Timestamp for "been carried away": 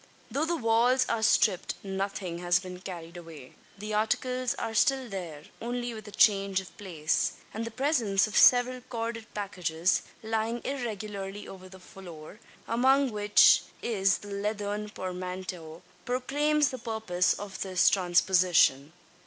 2.57-3.53